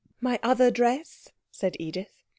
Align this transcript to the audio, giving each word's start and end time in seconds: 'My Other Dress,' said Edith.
'My 0.19 0.39
Other 0.41 0.71
Dress,' 0.71 1.27
said 1.51 1.75
Edith. 1.79 2.23